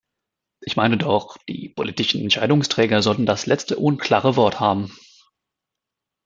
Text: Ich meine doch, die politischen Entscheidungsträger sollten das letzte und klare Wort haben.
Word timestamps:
Ich 0.61 0.75
meine 0.75 0.97
doch, 0.97 1.37
die 1.47 1.69
politischen 1.69 2.21
Entscheidungsträger 2.21 3.03
sollten 3.03 3.27
das 3.27 3.45
letzte 3.45 3.77
und 3.77 3.99
klare 3.99 4.35
Wort 4.35 4.59
haben. 4.59 4.91